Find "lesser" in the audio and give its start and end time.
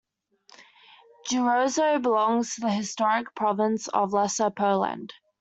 4.13-4.49